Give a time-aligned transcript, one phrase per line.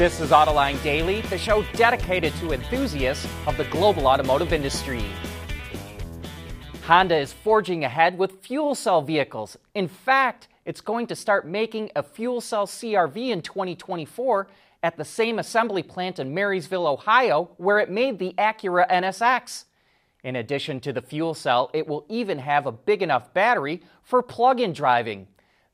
[0.00, 5.04] This is Autoline Daily, the show dedicated to enthusiasts of the global automotive industry.
[6.86, 9.58] Honda is forging ahead with fuel cell vehicles.
[9.74, 14.48] In fact, it's going to start making a fuel cell CRV in 2024
[14.82, 19.64] at the same assembly plant in Marysville, Ohio, where it made the Acura NSX.
[20.24, 24.22] In addition to the fuel cell, it will even have a big enough battery for
[24.22, 25.28] plug in driving.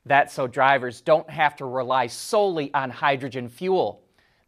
[0.05, 4.03] That's so drivers don't have to rely solely on hydrogen fuel.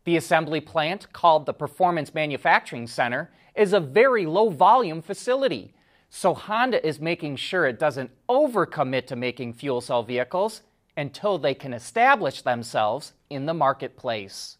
[0.09, 5.75] The assembly plant, called the Performance Manufacturing Center, is a very low volume facility.
[6.09, 10.63] So Honda is making sure it doesn't overcommit to making fuel cell vehicles
[10.97, 14.57] until they can establish themselves in the marketplace.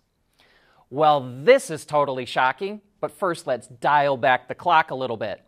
[0.91, 5.41] Well, this is totally shocking, but first let's dial back the clock a little bit.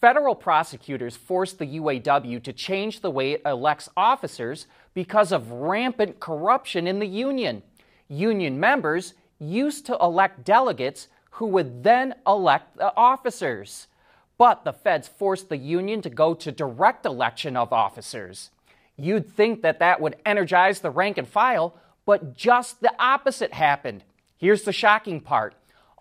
[0.00, 6.20] Federal prosecutors forced the UAW to change the way it elects officers because of rampant
[6.20, 7.64] corruption in the union.
[8.08, 13.88] Union members used to elect delegates who would then elect the officers.
[14.38, 18.50] But the feds forced the union to go to direct election of officers.
[18.96, 21.74] You'd think that that would energize the rank and file,
[22.04, 24.04] but just the opposite happened.
[24.36, 25.54] Here's the shocking part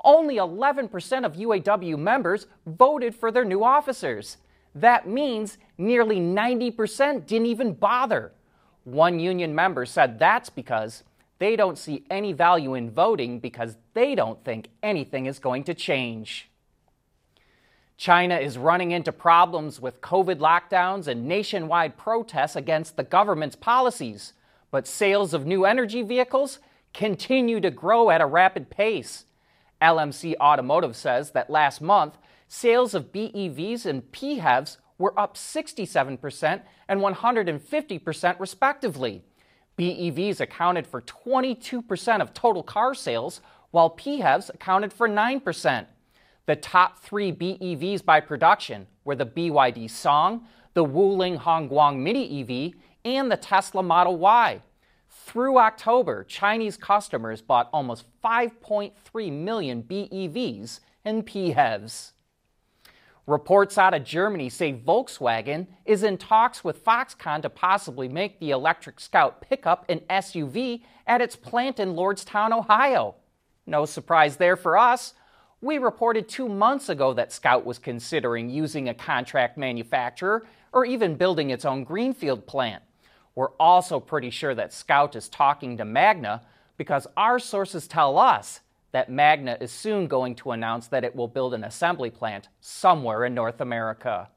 [0.03, 4.37] only 11% of UAW members voted for their new officers.
[4.73, 8.31] That means nearly 90% didn't even bother.
[8.85, 11.03] One union member said that's because
[11.39, 15.73] they don't see any value in voting because they don't think anything is going to
[15.73, 16.49] change.
[17.97, 24.33] China is running into problems with COVID lockdowns and nationwide protests against the government's policies,
[24.71, 26.59] but sales of new energy vehicles
[26.93, 29.25] continue to grow at a rapid pace.
[29.81, 32.17] LMC Automotive says that last month,
[32.47, 39.23] sales of BEVs and PHEVs were up 67% and 150% respectively.
[39.79, 43.39] BEVs accounted for 22% of total car sales,
[43.71, 45.85] while PHEVs accounted for 9%.
[46.47, 52.73] The top three BEVs by production were the BYD Song, the Wuling Hongguang Mini EV,
[53.05, 54.61] and the Tesla Model Y.
[55.09, 62.11] Through October, Chinese customers bought almost 5.3 million BEVs and PHEVs.
[63.29, 68.49] Reports out of Germany say Volkswagen is in talks with Foxconn to possibly make the
[68.49, 73.13] electric Scout pickup an SUV at its plant in Lordstown, Ohio.
[73.67, 75.13] No surprise there for us.
[75.61, 81.13] We reported two months ago that Scout was considering using a contract manufacturer or even
[81.13, 82.81] building its own greenfield plant.
[83.35, 86.41] We're also pretty sure that Scout is talking to Magna
[86.77, 91.27] because our sources tell us that Magna is soon going to announce that it will
[91.27, 94.29] build an assembly plant somewhere in North America.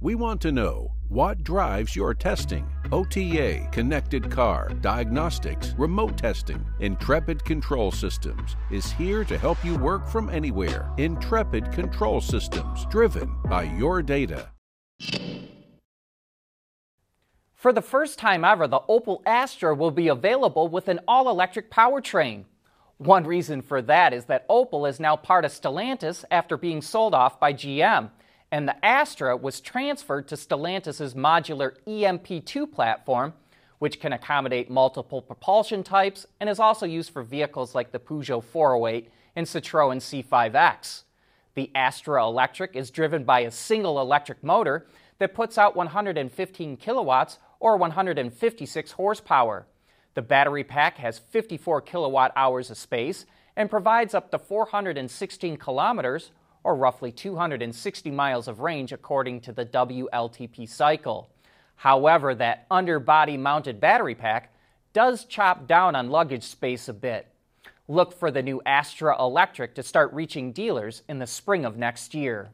[0.00, 2.66] We want to know what drives your testing.
[2.92, 6.62] OTA, connected car, diagnostics, remote testing.
[6.80, 10.90] Intrepid Control Systems is here to help you work from anywhere.
[10.98, 14.50] Intrepid Control Systems, driven by your data.
[17.54, 21.70] For the first time ever, the Opel Astra will be available with an all electric
[21.70, 22.44] powertrain.
[22.98, 27.14] One reason for that is that Opel is now part of Stellantis after being sold
[27.14, 28.10] off by GM
[28.52, 33.32] and the Astra was transferred to Stellantis' modular EMP2 platform,
[33.78, 38.44] which can accommodate multiple propulsion types and is also used for vehicles like the Peugeot
[38.44, 41.04] 408 and Citroën C5X.
[41.54, 44.86] The Astra Electric is driven by a single electric motor
[45.18, 49.66] that puts out 115 kilowatts or 156 horsepower.
[50.12, 53.24] The battery pack has 54 kilowatt hours of space
[53.56, 56.32] and provides up to 416 kilometers
[56.64, 61.30] or roughly 260 miles of range according to the WLTP cycle.
[61.76, 64.54] However, that underbody mounted battery pack
[64.92, 67.26] does chop down on luggage space a bit.
[67.88, 72.14] Look for the new Astra Electric to start reaching dealers in the spring of next
[72.14, 72.50] year.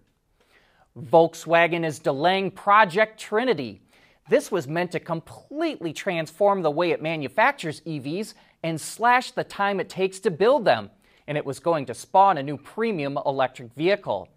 [0.98, 3.82] Volkswagen is delaying Project Trinity.
[4.28, 9.80] This was meant to completely transform the way it manufactures EVs and slash the time
[9.80, 10.90] it takes to build them
[11.28, 14.28] and it was going to spawn a new premium electric vehicle.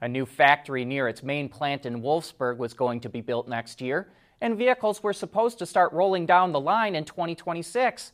[0.00, 3.80] A new factory near its main plant in Wolfsburg was going to be built next
[3.80, 8.12] year, and vehicles were supposed to start rolling down the line in 2026.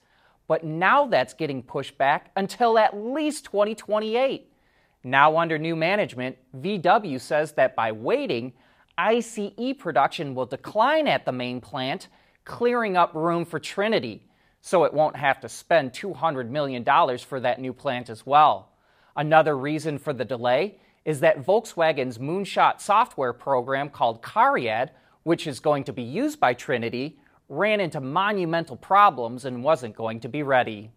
[0.49, 4.51] But now that's getting pushed back until at least 2028.
[5.05, 8.55] Now, under new management, VW says that by waiting,
[8.97, 12.09] ICE production will decline at the main plant,
[12.45, 14.23] clearing up room for Trinity.
[14.63, 16.85] So it won't have to spend $200 million
[17.19, 18.71] for that new plant as well.
[19.17, 24.91] Another reason for the delay is that Volkswagen's moonshot software program called Cariad,
[25.25, 27.19] which is going to be used by Trinity,
[27.49, 30.91] ran into monumental problems and wasn't going to be ready.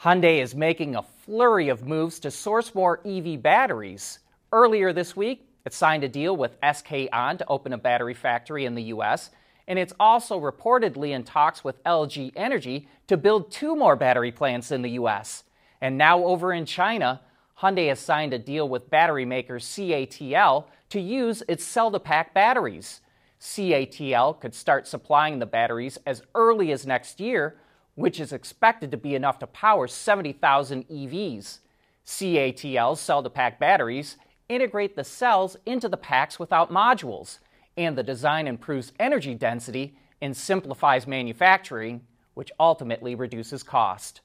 [0.00, 4.20] Hyundai is making a flurry of moves to source more EV batteries.
[4.52, 8.64] Earlier this week, it signed a deal with SK On to open a battery factory
[8.64, 9.30] in the U.S.,
[9.68, 14.72] and it's also reportedly in talks with LG Energy to build two more battery plants
[14.72, 15.44] in the U.S.
[15.82, 17.20] And now, over in China,
[17.60, 22.32] Hyundai has signed a deal with battery maker CATL to use its cell to pack
[22.32, 23.02] batteries.
[23.40, 27.58] CATL could start supplying the batteries as early as next year,
[27.94, 31.58] which is expected to be enough to power 70,000 EVs.
[32.06, 34.16] CATL's cell to pack batteries
[34.48, 37.38] integrate the cells into the packs without modules,
[37.78, 42.02] and the design improves energy density and simplifies manufacturing,
[42.34, 44.20] which ultimately reduces cost.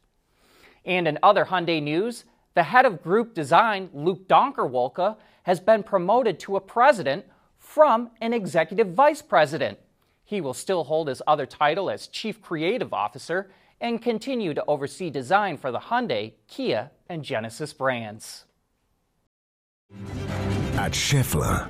[0.84, 6.40] And in other Hyundai news, the head of group design, Luke Donkerwolke, has been promoted
[6.40, 7.26] to a president
[7.60, 9.78] from an executive vice president.
[10.24, 15.12] He will still hold his other title as chief creative officer and continue to oversee
[15.12, 18.46] design for the Hyundai, Kia, and Genesis brands.
[20.76, 21.70] At Schaeffler,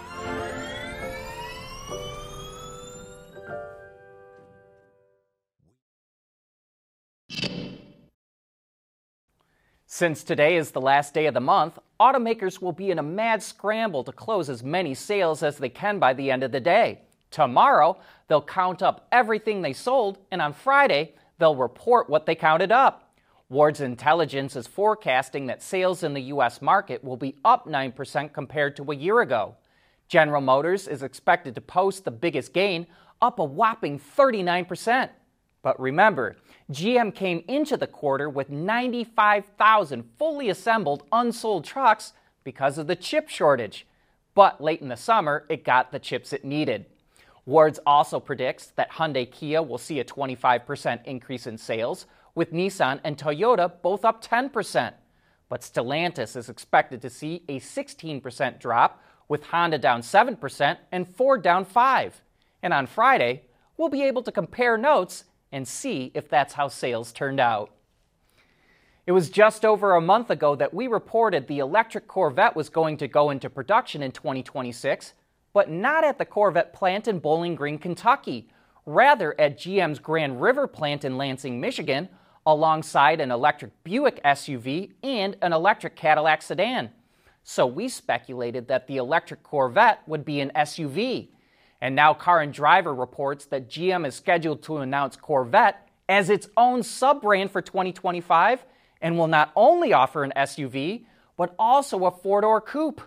[10.01, 13.43] Since today is the last day of the month, automakers will be in a mad
[13.43, 17.01] scramble to close as many sales as they can by the end of the day.
[17.29, 22.71] Tomorrow, they'll count up everything they sold, and on Friday, they'll report what they counted
[22.71, 23.13] up.
[23.47, 26.63] Ward's Intelligence is forecasting that sales in the U.S.
[26.63, 29.55] market will be up 9% compared to a year ago.
[30.07, 32.87] General Motors is expected to post the biggest gain,
[33.21, 35.11] up a whopping 39%.
[35.63, 36.37] But remember,
[36.71, 42.13] GM came into the quarter with 95,000 fully assembled unsold trucks
[42.43, 43.85] because of the chip shortage.
[44.33, 46.85] But late in the summer, it got the chips it needed.
[47.45, 53.01] Wards also predicts that Hyundai Kia will see a 25% increase in sales, with Nissan
[53.03, 54.93] and Toyota both up 10%.
[55.49, 61.41] But Stellantis is expected to see a 16% drop, with Honda down 7% and Ford
[61.41, 62.21] down 5.
[62.63, 63.43] And on Friday,
[63.75, 67.71] we'll be able to compare notes and see if that's how sales turned out.
[69.05, 72.97] It was just over a month ago that we reported the electric Corvette was going
[72.97, 75.13] to go into production in 2026,
[75.53, 78.47] but not at the Corvette plant in Bowling Green, Kentucky,
[78.85, 82.09] rather at GM's Grand River plant in Lansing, Michigan,
[82.45, 86.91] alongside an electric Buick SUV and an electric Cadillac sedan.
[87.43, 91.29] So we speculated that the electric Corvette would be an SUV.
[91.81, 96.47] And now Car and Driver reports that GM is scheduled to announce Corvette as its
[96.55, 98.63] own sub brand for 2025
[99.01, 101.05] and will not only offer an SUV,
[101.35, 103.01] but also a four door coupe.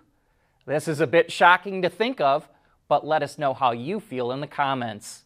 [0.66, 2.48] This is a bit shocking to think of,
[2.88, 5.24] but let us know how you feel in the comments.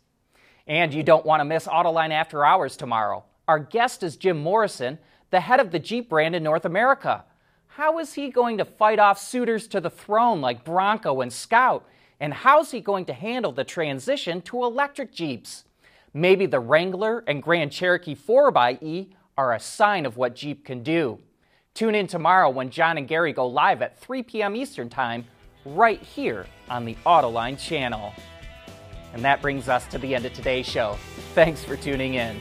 [0.66, 3.24] And you don't want to miss Autoline After Hours tomorrow.
[3.46, 4.98] Our guest is Jim Morrison,
[5.30, 7.24] the head of the Jeep brand in North America.
[7.68, 11.86] How is he going to fight off suitors to the throne like Bronco and Scout
[12.20, 15.64] and how's he going to handle the transition to electric Jeeps?
[16.12, 21.18] Maybe the Wrangler and Grand Cherokee 4xE are a sign of what Jeep can do.
[21.74, 24.56] Tune in tomorrow when John and Gary go live at 3 p.m.
[24.56, 25.24] Eastern Time,
[25.64, 28.12] right here on the Autoline channel.
[29.12, 30.96] And that brings us to the end of today's show.
[31.34, 32.40] Thanks for tuning in.